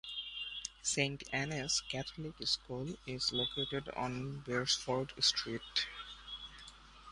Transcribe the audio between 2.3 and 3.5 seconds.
School is